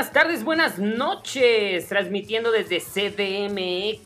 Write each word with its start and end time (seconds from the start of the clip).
Buenas 0.00 0.14
tardes, 0.14 0.44
buenas 0.44 0.78
noches. 0.78 1.86
Transmitiendo 1.86 2.50
desde 2.50 2.80
CDMX. 2.80 4.00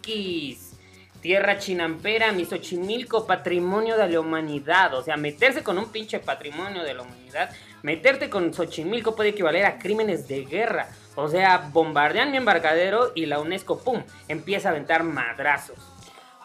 Tierra 1.21 1.59
Chinampera, 1.59 2.33
Misochimilco, 2.33 3.29
patrimonio 3.29 3.97
de 3.97 4.09
la 4.09 4.19
humanidad. 4.19 4.93
O 4.95 5.05
sea, 5.05 5.17
meterse 5.17 5.63
con 5.63 5.79
un 5.79 5.93
pinche 5.93 6.19
patrimonio 6.19 6.83
de 6.83 6.95
la 6.95 7.03
humanidad, 7.03 7.51
meterte 7.83 8.29
con 8.29 8.53
Xochimilco 8.53 9.15
puede 9.15 9.29
equivaler 9.29 9.67
a 9.67 9.79
crímenes 9.79 10.27
de 10.27 10.45
guerra. 10.45 10.89
O 11.15 11.29
sea, 11.29 11.71
bombardean 11.73 12.33
mi 12.33 12.39
embarcadero 12.39 13.13
y 13.15 13.27
la 13.27 13.39
UNESCO, 13.39 13.79
¡pum!, 13.79 14.03
empieza 14.27 14.71
a 14.71 14.73
aventar 14.73 15.05
madrazos. 15.05 15.79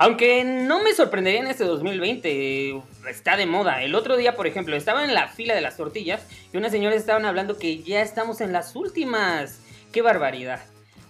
Aunque 0.01 0.45
no 0.45 0.81
me 0.81 0.93
sorprendería 0.93 1.41
en 1.41 1.47
este 1.47 1.65
2020, 1.65 2.81
está 3.09 3.35
de 3.35 3.45
moda. 3.45 3.83
El 3.83 3.95
otro 3.95 4.15
día, 4.15 4.37
por 4.37 4.47
ejemplo, 4.47 4.77
estaba 4.77 5.03
en 5.03 5.13
la 5.13 5.27
fila 5.27 5.53
de 5.53 5.59
las 5.59 5.75
tortillas 5.75 6.25
y 6.53 6.57
unas 6.57 6.71
señoras 6.71 6.99
estaban 6.99 7.25
hablando 7.25 7.57
que 7.57 7.83
ya 7.83 8.01
estamos 8.01 8.39
en 8.39 8.53
las 8.53 8.77
últimas. 8.77 9.59
¡Qué 9.91 10.01
barbaridad! 10.01 10.61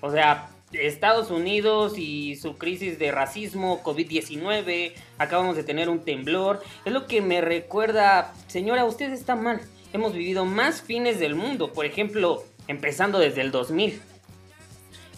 O 0.02 0.10
sea, 0.10 0.50
Estados 0.72 1.30
Unidos 1.30 2.00
y 2.00 2.36
su 2.38 2.58
crisis 2.58 2.98
de 2.98 3.12
racismo, 3.12 3.84
COVID-19, 3.84 4.94
acabamos 5.20 5.56
de 5.56 5.64
tener 5.64 5.88
un 5.88 6.04
temblor. 6.04 6.64
Es 6.84 6.92
lo 6.92 7.06
que 7.06 7.22
me 7.22 7.42
recuerda, 7.42 8.34
señora, 8.48 8.86
usted 8.86 9.14
está 9.14 9.36
mal. 9.36 9.62
Hemos 9.94 10.14
vivido 10.14 10.46
más 10.46 10.82
fines 10.82 11.20
del 11.20 11.36
mundo, 11.36 11.74
por 11.74 11.86
ejemplo, 11.86 12.44
empezando 12.68 13.20
desde 13.20 13.42
el 13.42 13.52
2000. 13.52 14.02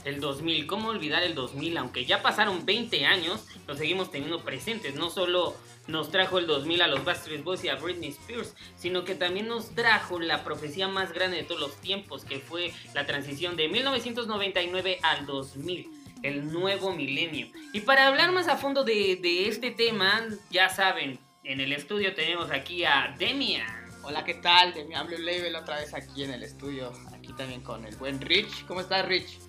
El 0.03 0.19
2000, 0.19 0.65
¿cómo 0.65 0.89
olvidar 0.89 1.21
el 1.21 1.35
2000? 1.35 1.77
Aunque 1.77 2.05
ya 2.05 2.23
pasaron 2.23 2.65
20 2.65 3.05
años, 3.05 3.45
lo 3.71 3.77
seguimos 3.77 4.11
teniendo 4.11 4.41
presentes. 4.41 4.95
No 4.95 5.09
solo 5.09 5.55
nos 5.87 6.11
trajo 6.11 6.39
el 6.39 6.45
2000 6.45 6.81
a 6.81 6.87
los 6.87 7.05
Backstreet 7.05 7.41
Boys 7.41 7.63
y 7.63 7.69
a 7.69 7.75
Britney 7.75 8.09
Spears, 8.09 8.53
sino 8.75 9.05
que 9.05 9.15
también 9.15 9.47
nos 9.47 9.73
trajo 9.73 10.19
la 10.19 10.43
profecía 10.43 10.89
más 10.89 11.13
grande 11.13 11.37
de 11.37 11.43
todos 11.43 11.61
los 11.61 11.75
tiempos, 11.77 12.25
que 12.25 12.39
fue 12.39 12.73
la 12.93 13.05
transición 13.05 13.55
de 13.55 13.69
1999 13.69 14.99
al 15.01 15.25
2000 15.25 15.89
el 16.21 16.51
nuevo 16.51 16.93
milenio. 16.93 17.47
Y 17.73 17.79
para 17.79 18.07
hablar 18.07 18.31
más 18.31 18.47
a 18.47 18.57
fondo 18.57 18.83
de, 18.83 19.17
de, 19.21 19.47
este 19.47 19.71
tema, 19.71 20.21
ya 20.51 20.69
saben, 20.69 21.17
en 21.43 21.61
el 21.61 21.71
estudio 21.71 22.13
tenemos 22.13 22.51
aquí 22.51 22.83
a 22.83 23.15
Demian. 23.17 23.65
Hola, 24.03 24.23
¿qué 24.25 24.35
tal? 24.35 24.73
Demian 24.73 25.07
Blue 25.07 25.17
Label 25.17 25.55
otra 25.55 25.77
vez 25.77 25.93
aquí 25.95 26.23
en 26.23 26.31
el 26.31 26.43
estudio, 26.43 26.91
aquí 27.13 27.33
también 27.33 27.61
con 27.61 27.85
el 27.85 27.95
buen 27.95 28.19
Rich. 28.19 28.65
¿Cómo 28.67 28.81
estás, 28.81 29.07
Rich? 29.07 29.39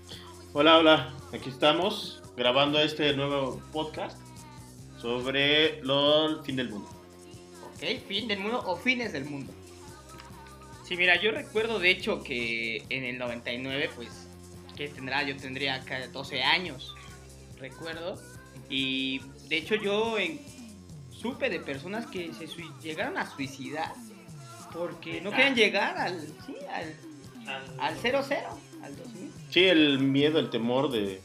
Hola, 0.55 0.79
hola, 0.79 1.12
aquí 1.33 1.51
estamos 1.51 2.22
grabando 2.36 2.78
este 2.80 3.14
nuevo 3.14 3.61
podcast 3.72 4.19
sobre 5.00 5.80
el 5.80 6.42
fin 6.44 6.56
del 6.56 6.70
mundo. 6.70 6.89
Ok, 7.74 8.06
fin 8.06 8.28
del 8.28 8.39
mundo 8.39 8.62
o 8.66 8.77
fines 8.77 9.12
del 9.12 9.24
mundo. 9.24 9.52
Sí, 10.84 10.97
mira, 10.97 11.20
yo 11.20 11.30
recuerdo 11.30 11.78
de 11.78 11.91
hecho 11.91 12.22
que 12.22 12.84
en 12.89 13.05
el 13.05 13.19
99, 13.19 13.91
pues, 13.94 14.28
¿qué 14.77 14.89
tendrá? 14.89 15.22
Yo 15.22 15.36
tendría 15.36 15.74
acá 15.74 16.06
12 16.06 16.42
años, 16.42 16.94
recuerdo. 17.58 18.20
Y 18.69 19.20
de 19.48 19.58
hecho 19.58 19.74
yo 19.74 20.19
en, 20.19 20.41
supe 21.11 21.50
de 21.50 21.61
personas 21.61 22.06
que 22.06 22.33
se 22.33 22.46
llegaron 22.83 23.19
a 23.19 23.30
suicidar 23.30 23.92
porque 24.72 25.20
no 25.20 25.30
querían 25.30 25.55
llegar 25.55 25.98
al, 25.98 26.20
sí, 26.46 26.56
al, 26.70 26.94
al 27.78 27.98
00, 27.98 28.19
al 28.83 28.96
2000. 28.96 29.33
Sí, 29.51 29.64
el 29.64 29.98
miedo, 29.98 30.39
el 30.39 30.48
temor 30.48 30.90
de, 30.90 31.20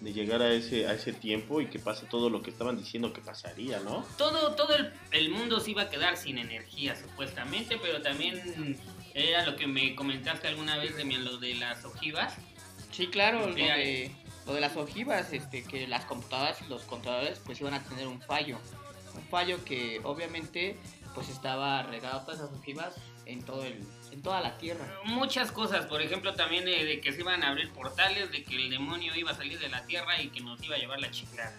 llegar 0.00 0.42
a 0.42 0.52
ese, 0.52 0.86
a 0.86 0.94
ese 0.94 1.12
tiempo 1.12 1.60
y 1.60 1.66
que 1.66 1.78
pase 1.78 2.06
todo 2.06 2.30
lo 2.30 2.42
que 2.42 2.50
estaban 2.50 2.76
diciendo 2.76 3.12
que 3.12 3.20
pasaría, 3.20 3.80
¿no? 3.80 4.04
Todo, 4.16 4.54
todo 4.54 4.74
el, 5.10 5.30
mundo 5.30 5.60
se 5.60 5.72
iba 5.72 5.82
a 5.82 5.90
quedar 5.90 6.16
sin 6.16 6.38
energía, 6.38 6.96
supuestamente, 6.96 7.78
pero 7.82 8.00
también 8.00 8.78
era 9.14 9.44
lo 9.44 9.56
que 9.56 9.66
me 9.66 9.94
comentaste 9.94 10.48
alguna 10.48 10.76
vez 10.76 10.96
de 10.96 11.04
lo 11.04 11.38
de 11.38 11.54
las 11.54 11.84
ojivas. 11.84 12.34
Sí, 12.92 13.08
claro, 13.08 13.48
lo 13.48 13.54
de, 13.54 14.10
lo 14.46 14.54
de 14.54 14.60
las 14.60 14.76
ojivas, 14.76 15.32
este, 15.32 15.64
que 15.64 15.86
las 15.86 16.04
computadoras 16.04 16.60
y 16.62 16.68
los 16.68 16.82
controladores 16.82 17.40
pues 17.44 17.60
iban 17.60 17.74
a 17.74 17.82
tener 17.82 18.06
un 18.06 18.20
fallo. 18.20 18.58
Un 19.14 19.22
fallo 19.24 19.64
que 19.64 20.00
obviamente 20.04 20.76
pues 21.14 21.28
estaba 21.28 21.82
regado 21.82 22.20
todas 22.20 22.40
esas 22.40 22.52
ojivas 22.52 22.94
en 23.26 23.42
todo 23.42 23.64
el 23.64 23.84
en 24.12 24.22
toda 24.22 24.40
la 24.40 24.58
tierra. 24.58 24.84
Muchas 25.04 25.52
cosas, 25.52 25.86
por 25.86 26.02
ejemplo, 26.02 26.34
también 26.34 26.64
de 26.64 27.00
que 27.00 27.12
se 27.12 27.20
iban 27.20 27.42
a 27.42 27.50
abrir 27.50 27.70
portales, 27.70 28.30
de 28.30 28.44
que 28.44 28.56
el 28.56 28.70
demonio 28.70 29.14
iba 29.14 29.30
a 29.30 29.34
salir 29.34 29.58
de 29.58 29.68
la 29.68 29.84
tierra 29.86 30.20
y 30.20 30.28
que 30.28 30.40
nos 30.40 30.62
iba 30.62 30.76
a 30.76 30.78
llevar 30.78 31.00
la 31.00 31.10
chingada. 31.10 31.54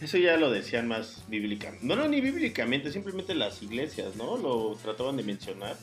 Eso 0.00 0.16
ya 0.16 0.38
lo 0.38 0.50
decían 0.50 0.88
más 0.88 1.24
bíblicamente. 1.28 1.84
No, 1.84 1.94
no, 1.94 2.08
ni 2.08 2.22
bíblicamente, 2.22 2.90
simplemente 2.90 3.34
las 3.34 3.62
iglesias, 3.62 4.16
¿no? 4.16 4.38
Lo 4.38 4.74
trataban 4.82 5.16
de 5.18 5.22
mencionar. 5.22 5.76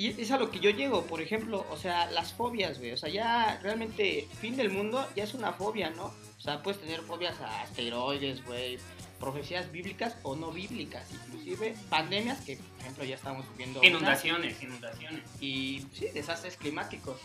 Y 0.00 0.18
es 0.18 0.30
a 0.30 0.38
lo 0.38 0.50
que 0.50 0.60
yo 0.60 0.70
llego, 0.70 1.04
por 1.04 1.20
ejemplo, 1.20 1.66
o 1.70 1.76
sea, 1.76 2.10
las 2.10 2.32
fobias, 2.32 2.78
güey. 2.78 2.92
O 2.92 2.96
sea, 2.96 3.10
ya 3.10 3.60
realmente, 3.62 4.26
fin 4.40 4.56
del 4.56 4.70
mundo 4.70 5.06
ya 5.14 5.24
es 5.24 5.34
una 5.34 5.52
fobia, 5.52 5.90
¿no? 5.90 6.04
O 6.04 6.40
sea, 6.40 6.62
puedes 6.62 6.80
tener 6.80 7.02
fobias 7.02 7.38
a 7.42 7.60
asteroides, 7.60 8.42
güey, 8.46 8.78
profecías 9.18 9.70
bíblicas 9.70 10.16
o 10.22 10.36
no 10.36 10.52
bíblicas, 10.52 11.06
inclusive 11.12 11.74
pandemias 11.90 12.40
que, 12.40 12.56
por 12.56 12.80
ejemplo, 12.80 13.04
ya 13.04 13.14
estamos 13.14 13.44
viviendo. 13.50 13.84
Inundaciones, 13.84 14.62
inundaciones. 14.62 15.22
Y 15.38 15.84
sí, 15.92 16.06
desastres 16.14 16.56
climáticos. 16.56 17.18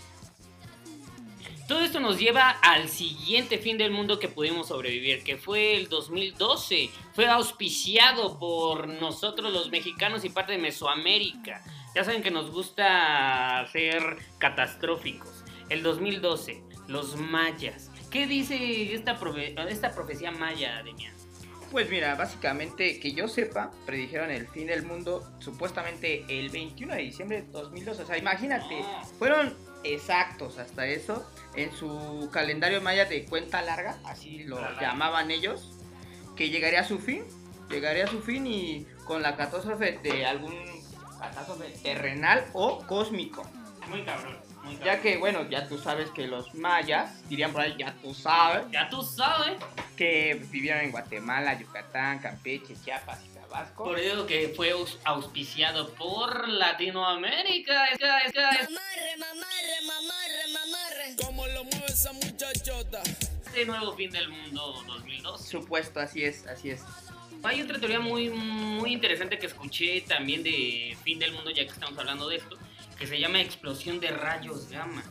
Todo 1.69 1.79
esto 1.79 2.01
nos 2.01 2.19
lleva 2.19 2.49
al 2.49 2.89
siguiente 2.89 3.57
fin 3.57 3.77
del 3.77 3.91
mundo 3.91 4.19
que 4.19 4.27
pudimos 4.27 4.67
sobrevivir, 4.67 5.23
que 5.23 5.37
fue 5.37 5.77
el 5.77 5.87
2012. 5.87 6.89
Fue 7.13 7.25
auspiciado 7.25 8.37
por 8.37 8.89
nosotros 8.89 9.53
los 9.53 9.71
mexicanos 9.71 10.25
y 10.25 10.29
parte 10.29 10.51
de 10.51 10.57
Mesoamérica. 10.57 11.63
Ya 11.95 12.03
saben 12.03 12.21
que 12.21 12.29
nos 12.29 12.51
gusta 12.51 13.65
ser 13.71 14.17
catastróficos. 14.37 15.45
El 15.69 15.81
2012, 15.81 16.61
los 16.89 17.15
mayas. 17.15 17.89
¿Qué 18.11 18.27
dice 18.27 18.93
esta, 18.93 19.17
esta 19.69 19.91
profecía 19.95 20.31
maya, 20.31 20.83
Demian? 20.83 21.15
Pues 21.71 21.89
mira, 21.89 22.15
básicamente 22.15 22.99
que 22.99 23.13
yo 23.13 23.29
sepa, 23.29 23.71
predijeron 23.85 24.29
el 24.29 24.45
fin 24.47 24.67
del 24.67 24.85
mundo 24.85 25.25
supuestamente 25.39 26.25
el 26.27 26.49
21 26.49 26.95
de 26.95 27.01
diciembre 27.01 27.41
de 27.43 27.51
2012. 27.51 28.03
O 28.03 28.05
sea, 28.05 28.17
imagínate, 28.17 28.83
fueron 29.17 29.55
exactos 29.85 30.57
hasta 30.57 30.85
eso 30.87 31.25
en 31.55 31.71
su 31.71 32.29
calendario 32.31 32.81
maya 32.81 33.05
de 33.05 33.23
cuenta 33.25 33.61
larga, 33.61 33.97
así 34.03 34.43
lo 34.43 34.59
llamaban 34.81 35.31
ellos, 35.31 35.73
que 36.35 36.49
llegaría 36.49 36.81
a 36.81 36.85
su 36.85 36.99
fin, 36.99 37.23
llegaría 37.69 38.03
a 38.03 38.07
su 38.07 38.21
fin 38.21 38.45
y 38.47 38.85
con 39.05 39.21
la 39.21 39.37
catástrofe 39.37 39.99
de 40.03 40.25
algún 40.25 40.74
catástrofe 41.29 41.69
terrenal 41.83 42.45
o 42.53 42.85
cósmico. 42.85 43.43
Muy 43.89 44.03
cabrón. 44.03 44.37
Ya 44.83 44.99
que, 44.99 45.17
bueno, 45.17 45.47
ya 45.49 45.67
tú 45.67 45.77
sabes 45.77 46.09
que 46.09 46.27
los 46.27 46.55
mayas, 46.55 47.27
dirían 47.29 47.51
por 47.51 47.61
ahí, 47.61 47.75
ya 47.77 47.93
tú 48.01 48.13
sabes. 48.13 48.65
Ya 48.71 48.89
tú 48.89 49.03
sabes. 49.03 49.57
Que 49.95 50.41
vivieron 50.49 50.81
en 50.81 50.91
Guatemala, 50.91 51.57
Yucatán, 51.59 52.19
Campeche, 52.19 52.75
Chiapas 52.83 53.19
y 53.25 53.29
Tabasco. 53.29 53.83
Por 53.83 53.99
eso 53.99 54.25
que 54.25 54.53
fue 54.55 54.73
auspiciado 55.03 55.93
por 55.93 56.49
Latinoamérica. 56.49 57.73
Mamarre, 57.73 59.17
mamarre, 59.19 59.81
mamarre, 59.85 60.47
mamarre. 60.53 61.15
¿Cómo 61.23 61.45
lo 61.47 61.63
mueve 61.65 61.85
esa 61.87 62.11
muchachota? 62.13 63.03
Este 63.45 63.65
nuevo 63.65 63.95
fin 63.95 64.09
del 64.09 64.29
mundo 64.29 64.83
2002. 64.87 65.45
Supuesto, 65.45 65.99
así 65.99 66.23
es, 66.23 66.45
así 66.47 66.71
es. 66.71 66.81
Hay 67.45 67.61
otra 67.61 67.79
teoría 67.79 67.99
muy, 67.99 68.29
muy 68.29 68.91
interesante 68.91 69.37
que 69.37 69.45
escuché 69.45 70.01
también 70.01 70.41
de 70.41 70.97
fin 71.03 71.19
del 71.19 71.31
mundo, 71.31 71.51
ya 71.51 71.63
que 71.63 71.71
estamos 71.71 71.97
hablando 71.99 72.27
de 72.27 72.37
esto 72.37 72.57
que 72.97 73.05
se 73.05 73.19
llama 73.19 73.39
explosión 73.39 73.99
de 73.99 74.09
rayos 74.09 74.69
gamma. 74.69 75.03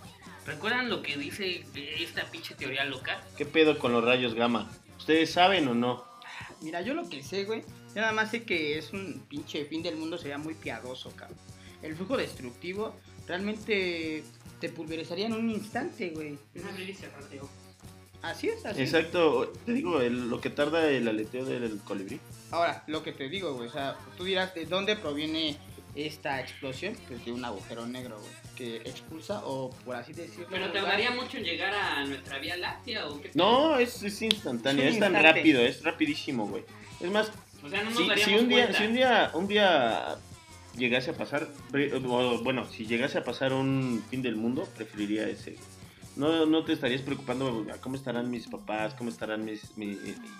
¿Recuerdan 0.47 0.89
lo 0.91 1.01
que 1.03 1.17
dice 1.17 1.65
esta 1.75 2.25
pinche 2.31 2.55
teoría 2.55 2.85
loca? 2.85 3.23
¿Qué 3.37 3.47
pedo 3.47 3.79
con 3.79 3.93
los 3.93 4.05
rayos 4.05 4.35
gamma? 4.35 4.71
¿Ustedes 4.99 5.31
saben 5.31 5.69
o 5.69 5.75
no? 5.75 6.05
Mira, 6.61 6.81
yo 6.81 6.95
lo 6.95 7.09
que 7.09 7.23
sé, 7.23 7.45
güey, 7.45 7.63
nada 7.95 8.13
más 8.13 8.31
sé 8.31 8.45
que 8.45 8.79
es 8.79 8.93
un 8.93 9.25
pinche 9.29 9.65
fin 9.67 9.83
del 9.83 9.97
mundo, 9.97 10.19
sería 10.19 10.39
muy 10.39 10.55
piadoso, 10.55 11.15
cabrón. 11.15 11.39
El 11.83 11.95
flujo 11.95 12.17
destructivo 12.17 12.97
realmente 13.29 14.25
te 14.61 14.69
pulverizaría 14.71 15.27
en 15.27 15.35
un 15.35 15.51
instante, 15.51 16.11
güey. 16.11 16.39
Así 18.25 18.49
es, 18.49 18.65
así. 18.65 18.81
Exacto, 18.81 19.53
te 19.67 19.73
digo, 19.73 20.01
lo 20.01 20.41
que 20.41 20.49
tarda 20.49 20.89
el 20.89 21.07
aleteo 21.07 21.45
del 21.45 21.79
colibrí. 21.81 22.21
Ahora, 22.51 22.83
lo 22.87 23.03
que 23.03 23.13
te 23.13 23.29
digo, 23.29 23.53
güey, 23.55 23.69
o 23.69 23.73
sea, 23.73 23.97
tú 24.17 24.25
dirás 24.25 24.55
de 24.55 24.65
dónde 24.65 24.97
proviene 24.97 25.59
esta 25.95 26.41
explosión 26.41 26.97
pues, 27.07 27.23
de 27.25 27.33
un 27.33 27.45
agujero 27.45 27.87
negro, 27.87 28.19
que 28.57 28.77
expulsa 28.77 29.43
o 29.45 29.71
por 29.85 29.97
así 29.97 30.15
decirlo. 30.15 30.47
¿Pero 30.51 30.73
tardaría 30.73 31.11
mucho 31.11 31.37
en 31.37 31.45
llegar 31.45 31.75
a 31.75 32.05
nuestra 32.07 32.39
Vía 32.39 32.57
Láctea 32.57 33.09
o 33.09 33.21
qué? 33.21 33.31
No, 33.35 33.79
es, 33.79 34.03
es 34.03 34.23
instantáneo, 34.23 34.85
es, 34.85 34.99
tan 34.99 35.13
rápido, 35.13 35.61
es 35.61 35.83
rapidísimo, 35.83 36.47
güey. 36.49 36.65
Es 37.01 37.11
más, 37.11 37.31
si, 38.17 38.35
un 38.35 38.49
día, 38.49 38.73
si 38.73 38.85
un 38.85 38.95
día, 38.95 39.31
un 39.35 39.47
día 39.47 40.17
llegase 40.77 41.11
a 41.11 41.15
pasar, 41.15 41.49
bueno, 42.43 42.67
si 42.71 42.87
llegase 42.87 43.19
a 43.19 43.25
pasar 43.25 43.53
un 43.53 44.03
fin 44.11 44.23
del 44.23 44.37
mundo, 44.37 44.67
preferiría 44.77 45.29
ese. 45.29 45.57
No, 46.17 46.47
no 46.47 46.65
te 46.65 46.73
estarías 46.73 47.03
preocupando 47.03 47.67
cómo 47.81 47.97
estarán 47.97 48.31
mis 48.31 48.47
papás, 48.47 48.95
cómo 48.95 49.11
estarán 49.11 49.45
mis, 49.45 49.77
mis 49.77 49.99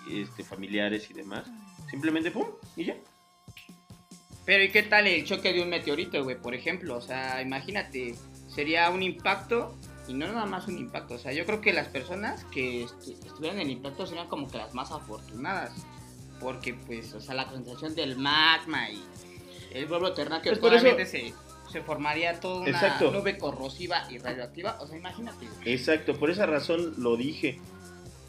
este, 0.09 0.43
familiares 0.43 1.09
y 1.09 1.13
demás. 1.13 1.47
Simplemente 1.89 2.31
pum, 2.31 2.47
y 2.75 2.85
ya. 2.85 2.95
Pero 4.45 4.63
¿y 4.63 4.69
qué 4.69 4.83
tal 4.83 5.07
el 5.07 5.25
choque 5.25 5.51
de 5.53 5.61
un 5.61 5.69
meteorito, 5.69 6.23
güey? 6.23 6.39
Por 6.39 6.53
ejemplo, 6.53 6.95
o 6.95 7.01
sea, 7.01 7.41
imagínate, 7.41 8.15
sería 8.47 8.89
un 8.89 9.01
impacto 9.01 9.75
y 10.07 10.13
no 10.13 10.27
nada 10.27 10.45
más 10.45 10.67
un 10.67 10.77
impacto. 10.77 11.15
O 11.15 11.17
sea, 11.17 11.33
yo 11.33 11.45
creo 11.45 11.61
que 11.61 11.73
las 11.73 11.87
personas 11.87 12.45
que 12.45 12.83
estuvieran 12.83 13.59
en 13.59 13.67
el 13.67 13.71
impacto 13.71 14.05
serían 14.05 14.27
como 14.27 14.49
que 14.49 14.57
las 14.57 14.73
más 14.73 14.91
afortunadas. 14.91 15.73
Porque, 16.39 16.73
pues, 16.73 17.13
o 17.13 17.19
sea, 17.19 17.33
la 17.33 17.47
concentración 17.47 17.95
del 17.95 18.17
magma 18.17 18.89
y 18.89 19.03
el 19.71 19.87
globo 19.87 20.13
terráqueo 20.13 20.53
pues 20.59 21.09
se, 21.09 21.33
se, 21.71 21.81
formaría 21.81 22.39
toda 22.39 22.61
una 22.61 22.99
nube 23.11 23.37
corrosiva 23.37 24.07
y 24.09 24.17
radioactiva. 24.17 24.77
O 24.81 24.87
sea, 24.87 24.97
imagínate. 24.97 25.47
Exacto, 25.65 26.17
por 26.17 26.29
esa 26.29 26.45
razón 26.45 26.93
lo 26.97 27.17
dije. 27.17 27.59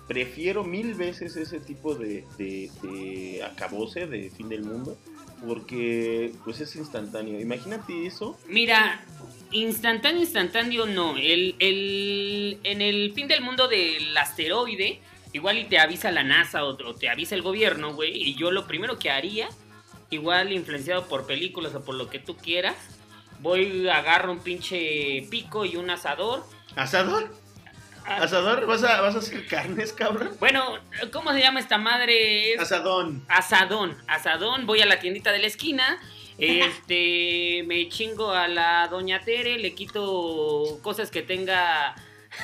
Prefiero 0.08 0.62
mil 0.62 0.94
veces 0.94 1.36
ese 1.36 1.58
tipo 1.58 1.96
de, 1.96 2.24
de, 2.38 2.70
de 2.82 3.42
acabose 3.42 4.06
de 4.06 4.30
fin 4.30 4.48
del 4.48 4.62
mundo 4.62 4.96
porque 5.44 6.32
pues 6.44 6.60
es 6.60 6.74
instantáneo. 6.76 7.40
Imagínate 7.40 8.06
eso. 8.06 8.38
Mira, 8.48 9.04
instantáneo, 9.52 10.20
instantáneo 10.20 10.86
no. 10.86 11.16
El, 11.16 11.54
el, 11.58 12.58
en 12.64 12.80
el 12.80 13.12
fin 13.12 13.28
del 13.28 13.42
mundo 13.42 13.68
del 13.68 14.16
asteroide, 14.16 15.00
igual 15.32 15.58
y 15.58 15.64
te 15.64 15.78
avisa 15.78 16.10
la 16.10 16.22
NASA 16.22 16.64
o, 16.64 16.76
te 16.94 17.08
avisa 17.08 17.34
el 17.34 17.42
gobierno, 17.42 17.94
güey. 17.94 18.16
Y 18.16 18.34
yo 18.34 18.50
lo 18.50 18.66
primero 18.66 18.98
que 18.98 19.10
haría, 19.10 19.48
igual 20.10 20.52
influenciado 20.52 21.06
por 21.08 21.26
películas 21.26 21.74
o 21.74 21.84
por 21.84 21.94
lo 21.94 22.08
que 22.08 22.18
tú 22.18 22.36
quieras, 22.36 22.76
voy, 23.40 23.88
agarro 23.88 24.32
un 24.32 24.40
pinche 24.40 25.26
pico 25.30 25.64
y 25.64 25.76
un 25.76 25.90
asador. 25.90 26.44
¿Asador? 26.74 27.30
Ah. 28.04 28.18
¿Asador? 28.22 28.66
¿Vas 28.66 28.84
a, 28.84 29.00
¿Vas 29.00 29.14
a 29.16 29.18
hacer 29.18 29.46
carnes, 29.46 29.92
cabrón? 29.92 30.36
Bueno, 30.38 30.78
¿cómo 31.12 31.32
se 31.32 31.40
llama 31.40 31.58
esta 31.60 31.78
madre? 31.78 32.56
Asadón. 32.58 33.24
Asadón. 33.28 33.96
Asadón. 34.06 34.66
Voy 34.66 34.80
a 34.80 34.86
la 34.86 35.00
tiendita 35.00 35.32
de 35.32 35.40
la 35.40 35.46
esquina. 35.46 35.98
Este, 36.38 37.64
me 37.66 37.88
chingo 37.88 38.30
a 38.30 38.46
la 38.46 38.88
doña 38.88 39.20
Tere, 39.20 39.58
le 39.58 39.74
quito 39.74 40.78
cosas 40.82 41.10
que 41.10 41.22
tenga... 41.22 41.94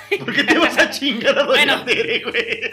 ¿Por 0.18 0.34
qué 0.34 0.44
te 0.44 0.56
vas 0.56 0.78
a 0.78 0.88
chingar 0.88 1.38
a 1.38 1.42
doña 1.42 1.84
Tere, 1.84 2.22
güey? 2.22 2.70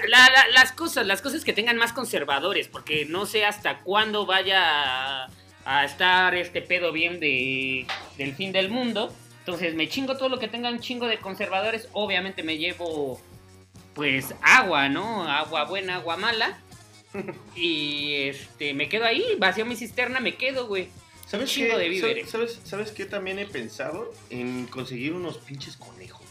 las 0.54 0.72
cosas, 0.72 1.06
las 1.06 1.22
cosas 1.22 1.44
que 1.44 1.52
tengan 1.52 1.76
más 1.76 1.92
conservadores, 1.92 2.70
porque 2.70 3.06
no 3.06 3.26
sé 3.26 3.44
hasta 3.46 3.80
cuándo 3.82 4.26
vaya 4.26 5.28
a, 5.66 5.86
estar 5.86 6.36
este 6.36 6.62
pedo 6.62 6.92
bien 6.92 7.20
de, 7.20 7.86
del 8.18 8.34
fin 8.36 8.52
del 8.52 8.70
mundo. 8.70 9.14
Entonces 9.40 9.76
me 9.76 9.90
chingo 9.90 10.18
todo 10.18 10.30
lo 10.30 10.40
que 10.40 10.48
tenga 10.48 10.70
un 10.70 10.80
chingo 10.80 11.08
de 11.08 11.18
conservadores. 11.18 11.90
Obviamente 11.94 12.44
me 12.44 12.58
llevo 12.58 13.20
pues 13.94 14.34
agua, 14.42 14.90
¿no? 14.90 15.28
Agua 15.28 15.66
buena, 15.66 15.96
agua 15.96 16.18
mala. 16.18 16.60
y 17.56 18.14
este, 18.14 18.74
me 18.74 18.88
quedo 18.88 19.06
ahí, 19.06 19.24
vacío 19.40 19.66
mi 19.66 19.76
cisterna, 19.76 20.20
me 20.20 20.36
quedo, 20.36 20.68
güey. 20.68 20.90
¿Sabes 21.26 21.52
chingo 21.52 21.78
de 21.78 21.90
víveres. 21.90 22.30
¿sabes, 22.30 22.60
¿Sabes 22.64 22.92
qué 22.92 23.06
también 23.06 23.38
he 23.38 23.46
pensado? 23.46 24.14
En 24.30 24.66
conseguir 24.66 25.14
unos 25.14 25.38
pinches 25.38 25.78
conejos. 25.78 26.26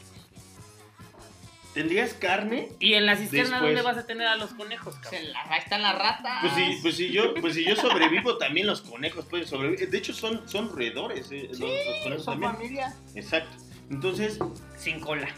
¿Tendrías 1.79 2.13
carne? 2.13 2.71
¿Y 2.81 2.95
en 2.95 3.07
la 3.07 3.15
cisterna 3.15 3.61
dónde 3.61 3.83
vas 3.83 3.97
a 3.97 4.05
tener 4.05 4.27
a 4.27 4.35
los 4.35 4.53
conejos, 4.53 4.97
cabrón? 4.97 5.23
En 5.23 5.33
la, 5.33 5.57
están 5.59 5.81
las 5.81 5.97
ratas. 5.97 6.41
Pues 6.41 6.53
si, 6.53 6.83
pues 6.83 6.97
si 6.97 7.13
yo, 7.13 7.35
pues 7.35 7.55
si 7.55 7.65
yo 7.65 7.77
sobrevivo, 7.77 8.37
también 8.37 8.67
los 8.67 8.81
conejos 8.81 9.27
pueden 9.27 9.47
sobrevivir. 9.47 9.89
De 9.89 9.97
hecho, 9.97 10.13
son, 10.13 10.49
son 10.49 10.75
roedores. 10.75 11.31
Eh, 11.31 11.49
sí, 11.53 11.61
los, 11.61 11.71
conejos 12.03 12.25
son 12.25 12.41
familia. 12.41 12.97
Exacto. 13.15 13.57
Entonces. 13.93 14.41
Sin 14.77 14.99
cola. 14.99 15.29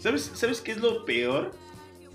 ¿Sabes, 0.00 0.32
¿Sabes 0.34 0.62
qué 0.62 0.72
es 0.72 0.78
lo 0.78 1.04
peor? 1.04 1.54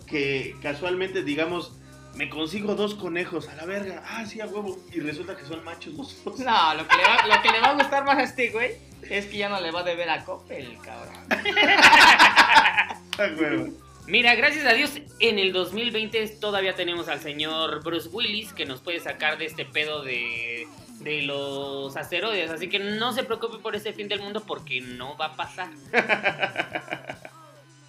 Que 0.07 0.55
casualmente, 0.63 1.21
digamos, 1.21 1.76
me 2.17 2.29
consigo 2.29 2.73
dos 2.73 2.95
conejos 2.95 3.47
a 3.47 3.55
la 3.55 3.65
verga. 3.65 4.03
Ah, 4.05 4.25
sí, 4.25 4.41
a 4.41 4.47
huevo. 4.47 4.77
Y 4.91 4.99
resulta 4.99 5.37
que 5.37 5.45
son 5.45 5.63
machos 5.63 5.93
los 5.93 6.23
dos. 6.25 6.39
No, 6.39 6.73
lo 6.73 6.87
que, 6.87 6.97
le 6.97 7.03
va, 7.03 7.27
lo 7.27 7.41
que 7.41 7.49
le 7.49 7.61
va 7.61 7.69
a 7.69 7.73
gustar 7.73 8.03
más 8.03 8.17
a 8.17 8.23
este 8.23 8.49
güey 8.49 8.71
es 9.09 9.27
que 9.27 9.37
ya 9.37 9.49
no 9.49 9.61
le 9.61 9.71
va 9.71 9.81
a 9.81 9.83
deber 9.83 10.09
a 10.09 10.25
Coppel, 10.25 10.77
cabrón. 10.83 11.27
Mira, 14.07 14.33
gracias 14.35 14.65
a 14.65 14.73
Dios, 14.73 14.91
en 15.19 15.37
el 15.37 15.53
2020 15.53 16.27
todavía 16.39 16.73
tenemos 16.75 17.07
al 17.09 17.19
señor 17.19 17.83
Bruce 17.83 18.09
Willis 18.09 18.53
que 18.53 18.65
nos 18.65 18.81
puede 18.81 18.99
sacar 18.99 19.37
de 19.37 19.45
este 19.45 19.65
pedo 19.65 20.01
de, 20.01 20.67
de 21.01 21.21
los 21.21 21.95
asteroides. 21.95 22.49
Así 22.49 22.69
que 22.69 22.79
no 22.79 23.13
se 23.13 23.23
preocupe 23.23 23.59
por 23.59 23.75
ese 23.75 23.93
fin 23.93 24.07
del 24.07 24.21
mundo 24.21 24.43
porque 24.47 24.81
no 24.81 25.15
va 25.17 25.25
a 25.25 25.35
pasar. 25.35 25.69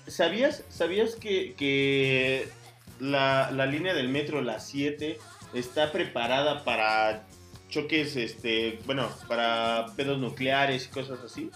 ¿Sabías, 0.06 0.64
sabías 0.69 1.14
que, 1.14 1.54
que 1.54 2.50
la, 3.00 3.50
la, 3.50 3.66
línea 3.66 3.94
del 3.94 4.08
metro, 4.08 4.42
la 4.42 4.60
7, 4.60 5.18
está 5.54 5.92
preparada 5.92 6.64
para 6.64 7.26
choques, 7.68 8.16
este, 8.16 8.80
bueno, 8.86 9.08
para 9.28 9.86
pedos 9.96 10.18
nucleares 10.18 10.86
y 10.86 10.88
cosas 10.88 11.20
así? 11.20 11.50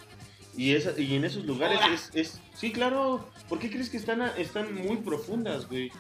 Y, 0.56 0.74
esa, 0.74 0.98
y 1.00 1.14
en 1.14 1.24
esos 1.24 1.44
lugares 1.44 1.80
es, 1.92 2.10
es, 2.14 2.40
Sí, 2.54 2.72
claro. 2.72 3.28
¿Por 3.48 3.58
qué 3.58 3.70
crees 3.70 3.90
que 3.90 3.96
están, 3.96 4.22
están 4.36 4.74
muy 4.74 4.98
profundas, 4.98 5.68
güey? 5.68 5.90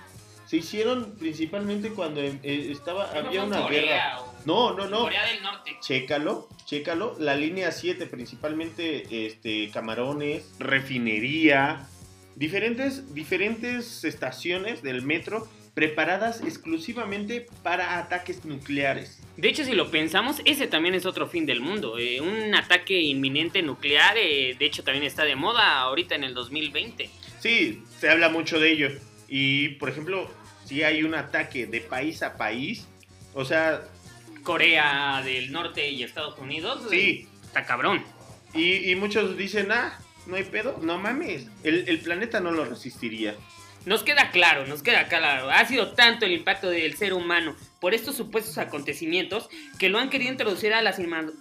Se 0.46 0.58
hicieron 0.58 1.16
principalmente 1.18 1.90
cuando 1.90 2.20
eh, 2.20 2.38
estaba 2.42 3.10
había 3.10 3.44
una 3.44 3.66
guerra. 3.66 4.20
No, 4.44 4.74
no, 4.74 4.86
no. 4.86 5.00
Corea 5.00 5.26
del 5.26 5.42
Norte. 5.42 5.76
Chécalo, 5.80 6.48
chécalo. 6.66 7.16
La 7.18 7.34
línea 7.34 7.72
7, 7.72 8.06
principalmente 8.06 9.26
este, 9.26 9.70
camarones, 9.70 10.52
refinería, 10.58 11.88
diferentes, 12.36 13.14
diferentes 13.14 14.04
estaciones 14.04 14.82
del 14.82 15.02
metro 15.02 15.48
preparadas 15.74 16.42
exclusivamente 16.42 17.46
para 17.62 17.98
ataques 17.98 18.44
nucleares. 18.44 19.20
De 19.36 19.48
hecho, 19.48 19.64
si 19.64 19.72
lo 19.72 19.90
pensamos, 19.90 20.42
ese 20.44 20.66
también 20.66 20.94
es 20.94 21.06
otro 21.06 21.26
fin 21.26 21.46
del 21.46 21.60
mundo. 21.60 21.98
Eh, 21.98 22.20
un 22.20 22.54
ataque 22.54 23.00
inminente 23.00 23.62
nuclear, 23.62 24.16
eh, 24.18 24.54
de 24.58 24.66
hecho, 24.66 24.84
también 24.84 25.04
está 25.04 25.24
de 25.24 25.34
moda 25.34 25.80
ahorita 25.80 26.14
en 26.14 26.24
el 26.24 26.34
2020. 26.34 27.08
Sí, 27.40 27.82
se 27.98 28.10
habla 28.10 28.28
mucho 28.28 28.60
de 28.60 28.70
ello. 28.70 28.90
Y, 29.28 29.70
por 29.70 29.88
ejemplo, 29.88 30.30
si 30.66 30.82
hay 30.82 31.02
un 31.04 31.14
ataque 31.14 31.66
de 31.66 31.80
país 31.80 32.22
a 32.22 32.36
país, 32.36 32.86
o 33.34 33.44
sea... 33.44 33.82
Corea 34.42 35.22
del 35.24 35.52
Norte 35.52 35.88
y 35.88 36.02
Estados 36.02 36.38
Unidos. 36.38 36.82
Sí. 36.90 37.26
Está 37.44 37.64
cabrón. 37.64 38.04
Y, 38.54 38.90
y 38.90 38.96
muchos 38.96 39.36
dicen, 39.38 39.72
ah, 39.72 39.98
no 40.26 40.36
hay 40.36 40.44
pedo, 40.44 40.78
no 40.82 40.98
mames, 40.98 41.46
el, 41.64 41.88
el 41.88 41.98
planeta 42.00 42.40
no 42.40 42.50
lo 42.50 42.64
resistiría. 42.64 43.34
Nos 43.84 44.04
queda 44.04 44.30
claro, 44.30 44.64
nos 44.66 44.82
queda 44.82 45.08
claro, 45.08 45.50
ha 45.50 45.64
sido 45.66 45.92
tanto 45.92 46.24
el 46.24 46.32
impacto 46.32 46.70
del 46.70 46.96
ser 46.96 47.14
humano 47.14 47.56
por 47.80 47.94
estos 47.94 48.14
supuestos 48.14 48.58
acontecimientos 48.58 49.48
que 49.78 49.88
lo 49.88 49.98
han 49.98 50.08
querido 50.08 50.30
introducir 50.30 50.72
a 50.72 50.82
la, 50.82 50.94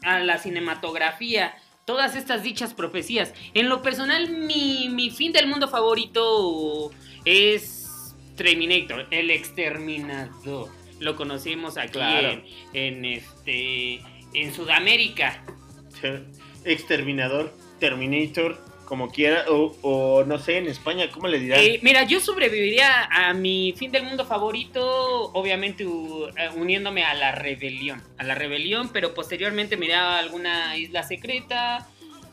a 0.03 0.19
la 0.19 0.37
cinematografía, 0.39 1.53
todas 1.85 2.15
estas 2.15 2.41
dichas 2.41 2.73
profecías. 2.73 3.33
En 3.53 3.69
lo 3.69 3.83
personal, 3.83 4.31
mi, 4.31 4.89
mi 4.89 5.11
fin 5.11 5.33
del 5.33 5.45
mundo 5.45 5.67
favorito 5.67 6.89
es 7.25 8.15
Terminator, 8.35 9.05
el 9.11 9.29
exterminador. 9.29 10.69
Lo 10.99 11.15
conocimos 11.15 11.77
aquí 11.77 11.99
en, 11.99 12.43
en, 12.73 13.05
este, 13.05 14.01
en 14.33 14.53
Sudamérica. 14.53 15.43
Exterminador, 16.63 17.53
Terminator 17.79 18.70
como 18.91 19.09
quiera, 19.09 19.45
o, 19.47 20.25
no 20.27 20.37
sé, 20.37 20.57
en 20.57 20.67
España, 20.67 21.09
¿cómo 21.13 21.29
le 21.29 21.39
dirán? 21.39 21.61
Eh, 21.61 21.79
mira, 21.81 22.03
yo 22.03 22.19
sobreviviría 22.19 23.05
a 23.05 23.33
mi 23.33 23.73
fin 23.77 23.89
del 23.89 24.03
mundo 24.03 24.25
favorito, 24.25 25.31
obviamente 25.31 25.85
eh, 25.85 26.49
uniéndome 26.55 27.05
a 27.05 27.13
la 27.13 27.31
rebelión, 27.31 28.03
a 28.17 28.25
la 28.25 28.35
rebelión, 28.35 28.89
pero 28.91 29.13
posteriormente 29.13 29.77
me 29.77 29.85
iría 29.85 30.17
a 30.17 30.19
alguna 30.19 30.75
isla 30.75 31.03
secreta, 31.03 31.87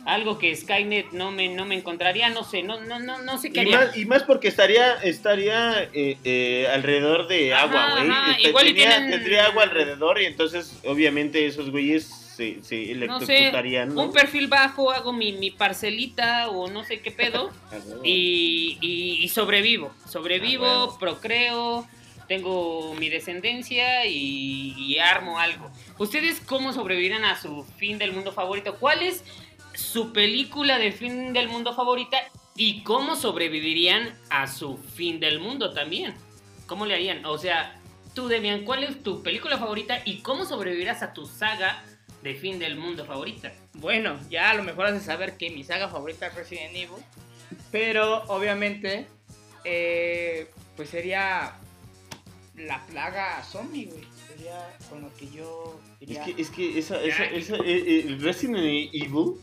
algo 0.04 0.40
que 0.40 0.52
Skynet 0.56 1.12
no 1.12 1.30
me, 1.30 1.48
no 1.48 1.64
me 1.64 1.76
encontraría, 1.76 2.28
no 2.30 2.42
sé, 2.42 2.64
no, 2.64 2.80
no, 2.80 2.98
no, 2.98 3.22
no 3.22 3.38
sé 3.38 3.52
qué 3.52 3.60
haría. 3.60 3.72
Y 3.72 3.76
más, 3.76 3.96
y 3.96 4.04
más 4.06 4.22
porque 4.24 4.48
estaría, 4.48 4.94
estaría 4.94 5.88
eh, 5.94 6.66
alrededor 6.72 7.28
de 7.28 7.54
agua, 7.54 8.00
güey. 8.00 8.48
Igual 8.48 8.74
tendría 8.74 9.46
agua 9.46 9.62
alrededor 9.62 10.20
y 10.20 10.26
entonces, 10.26 10.80
obviamente, 10.84 11.46
esos 11.46 11.70
güeyes 11.70 12.27
se, 12.38 12.94
no 12.94 13.20
sé, 13.20 13.52
un 13.96 14.12
perfil 14.12 14.46
bajo, 14.46 14.92
hago 14.92 15.12
mi, 15.12 15.50
parcelita 15.50 16.48
o 16.50 16.68
no 16.68 16.84
sé 16.84 17.00
qué 17.00 17.10
pedo 17.10 17.50
y, 18.04 19.28
sobrevivo, 19.32 19.92
sobrevivo, 20.08 20.96
procreo, 20.98 21.86
tengo 22.28 22.94
mi 22.94 23.08
descendencia 23.08 24.06
y, 24.06 24.98
armo 24.98 25.38
algo. 25.38 25.70
¿Ustedes 25.98 26.40
cómo 26.40 26.72
sobrevivirán 26.72 27.24
a 27.24 27.40
su 27.40 27.64
fin 27.76 27.98
del 27.98 28.12
mundo 28.12 28.32
favorito? 28.32 28.76
¿Cuál 28.78 29.02
es 29.02 29.24
su 29.74 30.12
película 30.12 30.78
de 30.78 30.92
fin 30.92 31.32
del 31.32 31.48
mundo 31.48 31.74
favorita 31.74 32.18
y 32.56 32.82
cómo 32.82 33.16
sobrevivirían 33.16 34.16
a 34.30 34.46
su 34.46 34.76
fin 34.76 35.18
del 35.18 35.40
mundo 35.40 35.72
también? 35.72 36.14
¿Cómo 36.66 36.86
le 36.86 36.94
harían? 36.94 37.24
O 37.26 37.38
sea, 37.38 37.80
tú, 38.14 38.28
Demian, 38.28 38.64
¿cuál 38.64 38.84
es 38.84 39.02
tu 39.02 39.22
película 39.22 39.56
favorita 39.58 40.02
y 40.04 40.18
cómo 40.18 40.44
sobrevivirás 40.44 41.02
a 41.02 41.12
tu 41.12 41.26
saga 41.26 41.82
de 42.22 42.34
fin 42.34 42.58
del 42.58 42.76
mundo 42.76 43.04
favorita. 43.04 43.52
Bueno, 43.74 44.18
ya 44.28 44.50
a 44.50 44.54
lo 44.54 44.62
mejor 44.62 44.86
hace 44.86 45.00
saber 45.04 45.36
que 45.36 45.50
mi 45.50 45.64
saga 45.64 45.88
favorita 45.88 46.26
es 46.26 46.34
Resident 46.34 46.74
Evil. 46.74 47.04
Pero 47.70 48.24
obviamente, 48.24 49.06
eh, 49.64 50.50
pues 50.76 50.90
sería 50.90 51.58
la 52.56 52.84
plaga 52.86 53.42
zombie, 53.42 53.86
güey. 53.86 54.04
Sería 54.28 54.76
con 54.88 55.02
lo 55.02 55.14
que 55.14 55.28
yo. 55.30 55.80
Es 56.00 56.18
que, 56.18 56.42
es 56.42 56.50
que 56.50 56.78
esa, 56.78 57.02
esa, 57.02 57.24
esa 57.24 57.56
eh, 57.56 57.60
eh, 57.64 58.18
Resident 58.20 58.58
Evil 58.92 59.34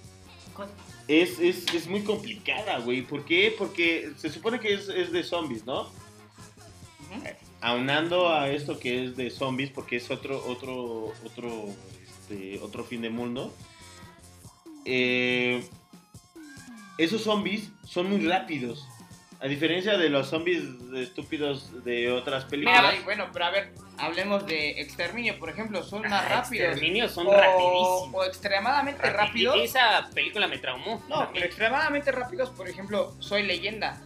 es, 1.08 1.40
es, 1.40 1.66
es 1.74 1.88
muy 1.88 2.02
complicada, 2.02 2.80
güey. 2.80 3.02
¿Por 3.02 3.26
qué? 3.26 3.54
Porque 3.58 4.12
se 4.18 4.30
supone 4.30 4.60
que 4.60 4.74
es, 4.74 4.90
es 4.90 5.12
de 5.12 5.24
zombies, 5.24 5.66
¿no? 5.66 5.90
Aunando 7.62 8.30
a 8.30 8.50
esto 8.50 8.80
que 8.80 9.06
es 9.06 9.16
de 9.16 9.30
zombies, 9.30 9.70
porque 9.70 9.98
es 9.98 10.10
otro, 10.12 10.44
otro, 10.48 11.14
otro, 11.26 11.66
este, 12.26 12.60
otro 12.62 12.84
fin 12.84 13.02
de 13.02 13.10
mundo. 13.10 13.54
Eh, 14.84 15.64
esos 16.98 17.24
zombies 17.24 17.70
son 17.86 18.10
muy 18.10 18.26
rápidos. 18.26 18.88
A 19.40 19.48
diferencia 19.48 19.98
de 19.98 20.10
los 20.10 20.30
zombies 20.30 20.64
estúpidos 20.96 21.84
de 21.84 22.12
otras 22.12 22.46
películas. 22.46 23.04
bueno, 23.04 23.28
pero 23.32 23.46
a 23.46 23.52
ver, 23.52 23.74
hablemos 23.98 24.48
de 24.48 24.82
Exterminio, 24.82 25.38
por 25.38 25.50
ejemplo, 25.50 25.84
son 25.84 26.02
más 26.04 26.26
ah, 26.26 26.30
rápidos. 26.30 26.70
Exterminio 26.70 27.10
son 27.10 27.28
rapidísimos. 27.28 28.10
O 28.14 28.26
extremadamente 28.26 29.08
rápidos. 29.10 29.58
Esa 29.58 30.10
película 30.14 30.48
me 30.48 30.58
traumó. 30.58 31.04
No, 31.08 31.30
pero 31.32 31.46
extremadamente 31.46 32.12
rápidos, 32.12 32.50
por 32.52 32.68
ejemplo, 32.68 33.16
Soy 33.20 33.44
Leyenda. 33.44 34.02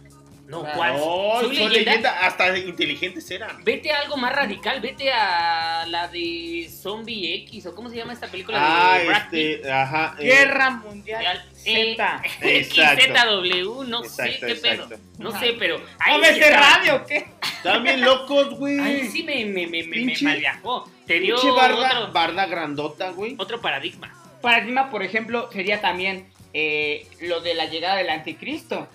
No, 0.50 0.64
¿cuál? 0.74 0.96
No, 0.96 1.40
¿Soy, 1.42 1.68
leyenda? 1.68 2.26
Hasta 2.26 2.58
inteligentes 2.58 3.30
eran. 3.30 3.62
Vete 3.62 3.92
a 3.92 4.00
algo 4.00 4.16
más 4.16 4.34
radical, 4.34 4.80
vete 4.80 5.12
a 5.12 5.86
la 5.86 6.08
de 6.08 6.68
Zombie 6.68 7.36
X, 7.44 7.66
o 7.66 7.74
cómo 7.76 7.88
se 7.88 7.94
llama 7.94 8.14
esta 8.14 8.26
película 8.26 8.58
ah, 8.60 8.98
de 8.98 9.52
este, 9.52 9.72
ajá. 9.72 10.16
Eh. 10.18 10.24
Guerra 10.24 10.70
Mundial 10.70 11.40
Z. 11.52 12.22
XZW, 12.40 13.84
no 13.84 14.02
sé 14.02 14.40
qué 14.40 14.56
pedo. 14.56 14.88
No 15.18 15.38
sé, 15.38 15.54
pero. 15.56 15.80
Ahí 16.00 16.20
sí 16.34 16.40
radio 16.40 16.96
o 16.96 17.06
qué? 17.06 17.28
También 17.62 18.00
locos, 18.00 18.50
güey. 18.58 18.80
Ahí 18.80 19.08
sí 19.08 19.22
me, 19.22 19.44
me, 19.44 19.68
me, 19.68 19.84
me, 19.84 20.16
malviajó. 20.20 20.90
Te 21.06 21.20
dio. 21.20 21.36
barda, 21.54 22.00
otro, 22.00 22.12
barda 22.12 22.46
grandota, 22.46 23.10
güey. 23.10 23.36
Otro 23.38 23.60
paradigma. 23.60 24.12
Paradigma, 24.40 24.90
por 24.90 25.04
ejemplo, 25.04 25.48
sería 25.52 25.80
también 25.80 26.28
eh, 26.52 27.06
lo 27.20 27.40
de 27.40 27.54
la 27.54 27.66
llegada 27.66 27.94
del 27.94 28.10
anticristo 28.10 28.88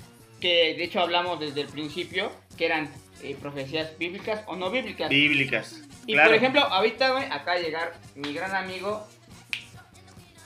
que 0.46 0.76
de 0.76 0.84
hecho 0.84 1.00
hablamos 1.00 1.40
desde 1.40 1.62
el 1.62 1.68
principio, 1.68 2.32
que 2.56 2.68
eran 2.68 2.88
eh, 3.24 3.36
profecías 3.42 3.98
bíblicas 3.98 4.44
o 4.46 4.56
no 4.56 4.70
bíblicas. 4.70 5.10
Bíblicas. 5.10 5.82
Y 6.06 6.16
por 6.16 6.36
ejemplo, 6.36 6.62
ahorita, 6.62 7.14
güey, 7.14 7.24
acaba 7.32 7.56
de 7.56 7.64
llegar 7.64 8.00
mi 8.14 8.32
gran 8.32 8.54
amigo 8.56 9.08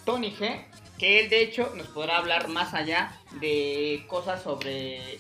Tony 0.06 0.32
G, 0.32 0.64
que 0.98 1.20
él 1.20 1.30
de 1.30 1.42
hecho 1.42 1.74
nos 1.76 1.88
podrá 1.88 2.18
hablar 2.18 2.48
más 2.48 2.74
allá 2.74 3.12
de 3.42 4.06
cosas 4.08 4.42
sobre 4.42 5.20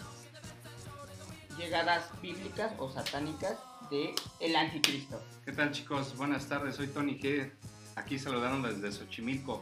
llegadas 1.57 2.09
bíblicas 2.21 2.71
o 2.77 2.89
satánicas 2.89 3.57
de 3.91 4.15
el 4.39 4.55
anticristo. 4.55 5.21
¿Qué 5.43 5.51
tal 5.51 5.74
chicos? 5.74 6.15
Buenas 6.15 6.48
tardes, 6.48 6.77
soy 6.77 6.88
Tony 6.88 7.19
G, 7.19 7.51
aquí 7.98 8.17
saludando 8.17 8.71
desde 8.71 8.98
Xochimilco, 8.98 9.62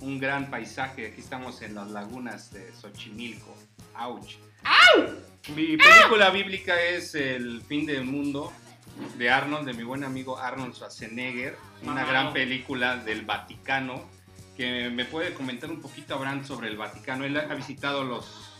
un 0.00 0.18
gran 0.18 0.50
paisaje, 0.50 1.06
aquí 1.06 1.20
estamos 1.20 1.62
en 1.62 1.76
las 1.76 1.92
lagunas 1.92 2.52
de 2.52 2.72
Xochimilco. 2.72 3.54
¡Auch! 3.94 4.47
Mi 5.54 5.76
película 5.76 6.30
bíblica 6.30 6.80
es 6.80 7.14
El 7.14 7.62
fin 7.62 7.86
del 7.86 8.04
mundo 8.04 8.52
de 9.16 9.30
Arnold, 9.30 9.66
de 9.66 9.72
mi 9.72 9.82
buen 9.82 10.04
amigo 10.04 10.38
Arnold 10.38 10.74
Schwarzenegger. 10.74 11.56
Una 11.82 12.04
gran 12.04 12.32
película 12.32 12.96
del 12.96 13.24
Vaticano 13.24 14.04
que 14.56 14.90
me 14.90 15.04
puede 15.04 15.32
comentar 15.34 15.70
un 15.70 15.80
poquito, 15.80 16.14
Abraham, 16.14 16.44
sobre 16.44 16.68
el 16.68 16.76
Vaticano. 16.76 17.24
Él 17.24 17.36
ha 17.36 17.54
visitado 17.54 18.04
los 18.04 18.52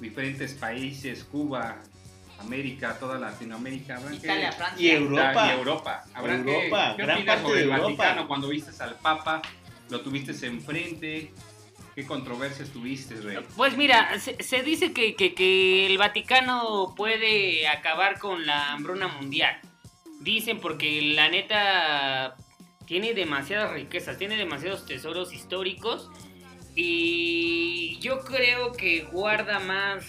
diferentes 0.00 0.54
países, 0.54 1.24
Cuba, 1.24 1.82
América, 2.40 2.98
toda 2.98 3.18
Latinoamérica. 3.18 4.00
Italia, 4.12 4.52
Francia. 4.52 4.84
Y 4.84 4.90
Europa. 4.90 5.46
Y 5.46 5.50
Europa. 5.58 6.04
Europa, 6.16 6.94
¿qué, 6.96 7.04
opinas 7.04 7.42
sobre 7.42 7.62
el 7.62 7.68
Vaticano 7.68 8.28
cuando 8.28 8.48
vistes 8.48 8.80
al 8.80 8.96
Papa? 8.96 9.40
¿Lo 9.88 10.00
tuviste 10.00 10.32
enfrente? 10.46 11.32
¿Qué 11.96 12.04
controversias 12.04 12.68
tuviste, 12.68 13.14
Rey? 13.22 13.38
Pues 13.56 13.74
mira, 13.78 14.20
se, 14.20 14.62
dice 14.62 14.92
que, 14.92 15.86
el 15.86 15.96
Vaticano 15.96 16.92
puede 16.94 17.66
acabar 17.68 18.18
con 18.18 18.44
la 18.44 18.72
hambruna 18.72 19.08
mundial. 19.08 19.58
Dicen 20.20 20.60
porque 20.60 21.00
la 21.00 21.30
neta 21.30 22.36
tiene 22.84 23.14
demasiadas 23.14 23.72
riquezas, 23.72 24.18
tiene 24.18 24.36
demasiados 24.36 24.84
tesoros 24.84 25.32
históricos 25.32 26.10
y 26.74 27.98
yo 28.00 28.20
creo 28.20 28.72
que 28.72 29.04
guarda 29.04 29.58
más, 29.58 30.04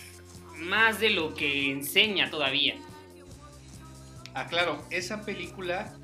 más 0.57 0.99
de 0.99 1.11
lo 1.11 1.33
que 1.35 1.71
enseña 1.71 2.29
todavía. 2.29 2.75
Ah, 4.33 4.47
claro, 4.47 4.83
esa 4.89 5.23
película 5.23 5.95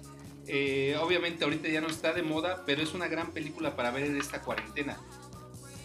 eh, 0.48 0.98
obviamente 1.02 1.44
ahorita 1.44 1.68
ya 1.68 1.82
no 1.82 1.88
está 1.88 2.13
de 2.13 2.24
moda, 2.24 2.63
pero 2.66 2.82
es 2.82 2.94
una 2.94 3.10
gran 3.10 3.34
película 3.34 3.75
para 3.75 3.92
ver 3.92 4.06
en 4.06 4.16
esta 4.18 4.42
cuarentena 4.42 4.98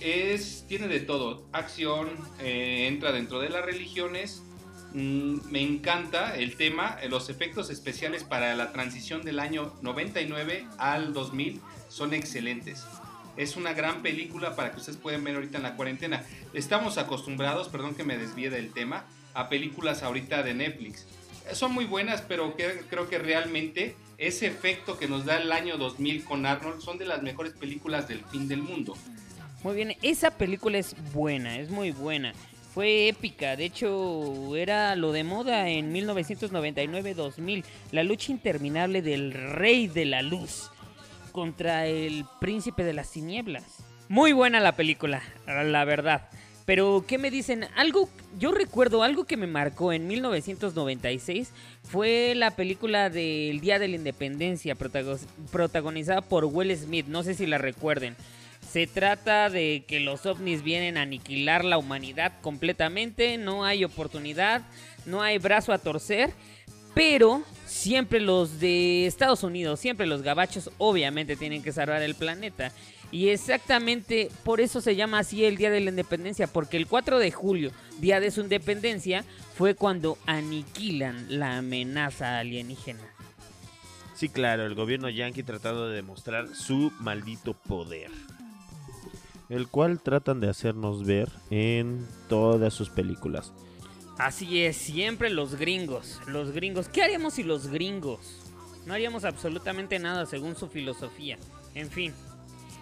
es, 0.00 0.64
tiene 0.68 0.88
de 0.88 1.00
todo. 1.00 1.46
Acción, 1.52 2.08
eh, 2.40 2.86
entra 2.88 3.12
dentro 3.12 3.40
de 3.40 3.50
las 3.50 3.64
religiones. 3.64 4.42
Mm, 4.92 5.50
me 5.50 5.60
encanta 5.60 6.36
el 6.36 6.56
tema, 6.56 6.98
eh, 7.02 7.08
los 7.08 7.28
efectos 7.28 7.70
especiales 7.70 8.24
para 8.24 8.54
la 8.54 8.72
transición 8.72 9.22
del 9.22 9.38
año 9.38 9.74
99 9.82 10.66
al 10.78 11.12
2000 11.12 11.60
son 11.88 12.14
excelentes. 12.14 12.84
Es 13.36 13.56
una 13.56 13.72
gran 13.72 14.02
película 14.02 14.56
para 14.56 14.72
que 14.72 14.78
ustedes 14.78 14.98
puedan 14.98 15.22
ver 15.24 15.36
ahorita 15.36 15.58
en 15.58 15.62
la 15.62 15.76
cuarentena. 15.76 16.24
Estamos 16.54 16.98
acostumbrados, 16.98 17.68
perdón 17.68 17.94
que 17.94 18.02
me 18.02 18.16
desvíe 18.16 18.50
del 18.50 18.72
tema, 18.72 19.04
a 19.34 19.48
películas 19.48 20.02
ahorita 20.02 20.42
de 20.42 20.54
Netflix. 20.54 21.06
Son 21.52 21.72
muy 21.72 21.84
buenas, 21.84 22.22
pero 22.22 22.56
creo 22.56 23.08
que 23.08 23.18
realmente 23.18 23.94
ese 24.18 24.48
efecto 24.48 24.98
que 24.98 25.06
nos 25.06 25.24
da 25.24 25.38
el 25.38 25.52
año 25.52 25.78
2000 25.78 26.24
con 26.24 26.44
Arnold 26.44 26.80
son 26.80 26.98
de 26.98 27.06
las 27.06 27.22
mejores 27.22 27.52
películas 27.52 28.08
del 28.08 28.24
fin 28.24 28.48
del 28.48 28.62
mundo. 28.62 28.96
Muy 29.62 29.74
bien, 29.74 29.96
esa 30.02 30.30
película 30.30 30.78
es 30.78 30.94
buena, 31.12 31.58
es 31.58 31.68
muy 31.70 31.90
buena. 31.90 32.32
Fue 32.74 33.08
épica, 33.08 33.56
de 33.56 33.64
hecho 33.64 34.54
era 34.54 34.94
lo 34.94 35.10
de 35.10 35.24
moda 35.24 35.68
en 35.68 35.92
1999-2000, 35.92 37.64
la 37.90 38.04
lucha 38.04 38.30
interminable 38.30 39.02
del 39.02 39.32
rey 39.32 39.88
de 39.88 40.04
la 40.04 40.22
luz 40.22 40.70
contra 41.32 41.86
el 41.86 42.24
príncipe 42.40 42.84
de 42.84 42.92
las 42.92 43.10
tinieblas. 43.10 43.64
Muy 44.08 44.32
buena 44.32 44.60
la 44.60 44.76
película, 44.76 45.22
la 45.46 45.84
verdad. 45.84 46.28
Pero, 46.64 47.04
¿qué 47.08 47.18
me 47.18 47.30
dicen? 47.30 47.64
Algo, 47.76 48.08
yo 48.38 48.52
recuerdo 48.52 49.02
algo 49.02 49.24
que 49.24 49.38
me 49.38 49.46
marcó 49.46 49.92
en 49.92 50.06
1996 50.06 51.50
fue 51.82 52.34
la 52.36 52.50
película 52.52 53.08
del 53.08 53.60
Día 53.60 53.78
de 53.78 53.88
la 53.88 53.96
Independencia, 53.96 54.76
protagonizada 55.50 56.20
por 56.20 56.44
Will 56.44 56.76
Smith, 56.76 57.06
no 57.06 57.22
sé 57.22 57.34
si 57.34 57.46
la 57.46 57.58
recuerden. 57.58 58.14
Se 58.70 58.86
trata 58.86 59.48
de 59.48 59.84
que 59.88 59.98
los 59.98 60.26
ovnis 60.26 60.62
vienen 60.62 60.98
a 60.98 61.02
aniquilar 61.02 61.64
la 61.64 61.78
humanidad 61.78 62.34
completamente, 62.42 63.38
no 63.38 63.64
hay 63.64 63.82
oportunidad, 63.82 64.62
no 65.06 65.22
hay 65.22 65.38
brazo 65.38 65.72
a 65.72 65.78
torcer, 65.78 66.34
pero 66.94 67.42
siempre 67.64 68.20
los 68.20 68.60
de 68.60 69.06
Estados 69.06 69.42
Unidos, 69.42 69.80
siempre 69.80 70.06
los 70.06 70.20
gabachos, 70.20 70.70
obviamente 70.76 71.34
tienen 71.34 71.62
que 71.62 71.72
salvar 71.72 72.02
el 72.02 72.14
planeta. 72.14 72.70
Y 73.10 73.30
exactamente 73.30 74.28
por 74.44 74.60
eso 74.60 74.82
se 74.82 74.96
llama 74.96 75.20
así 75.20 75.46
el 75.46 75.56
Día 75.56 75.70
de 75.70 75.80
la 75.80 75.88
Independencia, 75.88 76.46
porque 76.46 76.76
el 76.76 76.86
4 76.86 77.18
de 77.18 77.30
julio, 77.30 77.70
día 78.00 78.20
de 78.20 78.30
su 78.30 78.42
independencia, 78.42 79.24
fue 79.56 79.76
cuando 79.76 80.18
aniquilan 80.26 81.38
la 81.38 81.56
amenaza 81.56 82.38
alienígena. 82.38 83.14
Sí, 84.14 84.28
claro, 84.28 84.66
el 84.66 84.74
gobierno 84.74 85.08
yanqui 85.08 85.42
tratado 85.42 85.88
de 85.88 85.96
demostrar 85.96 86.54
su 86.54 86.92
maldito 87.00 87.54
poder 87.54 88.10
el 89.48 89.68
cual 89.68 90.00
tratan 90.00 90.40
de 90.40 90.48
hacernos 90.48 91.04
ver 91.04 91.30
en 91.50 92.06
todas 92.28 92.74
sus 92.74 92.90
películas. 92.90 93.52
Así 94.18 94.62
es, 94.62 94.76
siempre 94.76 95.30
los 95.30 95.54
gringos, 95.54 96.20
los 96.26 96.50
gringos. 96.52 96.88
¿Qué 96.88 97.02
haríamos 97.02 97.34
si 97.34 97.44
los 97.44 97.68
gringos? 97.68 98.40
No 98.84 98.94
haríamos 98.94 99.24
absolutamente 99.24 99.98
nada 99.98 100.26
según 100.26 100.56
su 100.56 100.68
filosofía. 100.68 101.38
En 101.74 101.88
fin, 101.88 102.12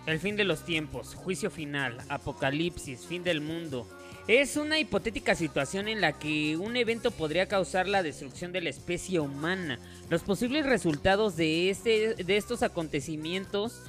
el 0.06 0.18
fin 0.18 0.36
de 0.36 0.44
los 0.44 0.64
tiempos, 0.64 1.14
juicio 1.14 1.50
final, 1.50 1.98
apocalipsis, 2.08 3.06
fin 3.06 3.22
del 3.22 3.40
mundo. 3.40 3.86
Es 4.28 4.56
una 4.56 4.78
hipotética 4.78 5.34
situación 5.34 5.88
en 5.88 6.00
la 6.00 6.18
que 6.18 6.56
un 6.56 6.76
evento 6.76 7.10
podría 7.10 7.46
causar 7.46 7.86
la 7.86 8.02
destrucción 8.02 8.50
de 8.52 8.60
la 8.60 8.70
especie 8.70 9.20
humana. 9.20 9.78
Los 10.08 10.22
posibles 10.22 10.64
resultados 10.64 11.36
de, 11.36 11.70
este, 11.70 12.14
de 12.14 12.36
estos 12.36 12.62
acontecimientos 12.62 13.82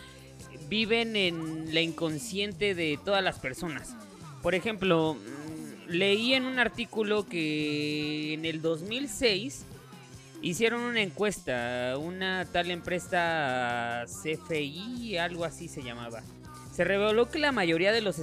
viven 0.69 1.15
en 1.15 1.73
la 1.73 1.81
inconsciente 1.81 2.75
de 2.75 2.99
todas 3.03 3.23
las 3.23 3.39
personas. 3.39 3.95
Por 4.41 4.55
ejemplo, 4.55 5.17
leí 5.87 6.33
en 6.33 6.45
un 6.45 6.59
artículo 6.59 7.25
que 7.27 8.33
en 8.33 8.45
el 8.45 8.61
2006 8.61 9.65
hicieron 10.41 10.81
una 10.81 11.01
encuesta, 11.01 11.95
una 11.99 12.45
tal 12.45 12.71
empresa 12.71 14.05
CFI, 14.05 15.17
algo 15.17 15.45
así 15.45 15.67
se 15.67 15.83
llamaba. 15.83 16.21
Se 16.73 16.83
reveló 16.83 17.29
que 17.29 17.39
la 17.39 17.51
mayoría 17.51 17.91
de 17.91 18.01
los, 18.01 18.17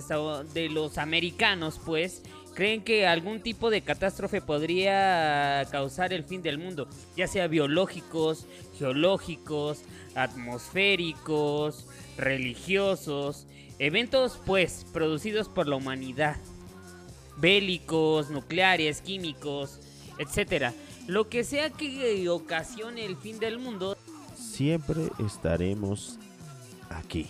de 0.54 0.68
los 0.68 0.98
americanos, 0.98 1.80
pues, 1.84 2.22
creen 2.54 2.82
que 2.82 3.06
algún 3.06 3.40
tipo 3.40 3.68
de 3.68 3.82
catástrofe 3.82 4.40
podría 4.40 5.66
causar 5.70 6.12
el 6.12 6.24
fin 6.24 6.42
del 6.42 6.58
mundo, 6.58 6.88
ya 7.16 7.26
sea 7.26 7.48
biológicos, 7.48 8.46
geológicos, 8.78 9.82
atmosféricos, 10.14 11.86
religiosos, 12.16 13.46
eventos 13.78 14.40
pues 14.46 14.86
producidos 14.92 15.48
por 15.48 15.68
la 15.68 15.76
humanidad, 15.76 16.36
bélicos, 17.36 18.30
nucleares, 18.30 19.02
químicos, 19.02 19.80
etcétera. 20.18 20.72
Lo 21.06 21.28
que 21.28 21.44
sea 21.44 21.70
que 21.70 22.28
ocasione 22.28 23.04
el 23.04 23.16
fin 23.16 23.38
del 23.38 23.58
mundo, 23.58 23.96
siempre 24.36 25.10
estaremos 25.18 26.18
aquí. 26.88 27.26